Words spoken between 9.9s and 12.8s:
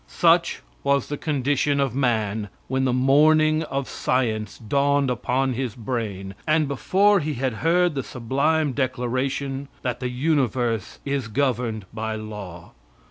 the universe is governed by law.